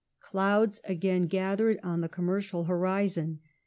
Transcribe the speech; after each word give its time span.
Clouds 0.19 0.81
again 0.85 1.27
gathered 1.27 1.79
on 1.83 2.01
the 2.01 2.09
commercial 2.09 2.63
horizon. 2.63 3.39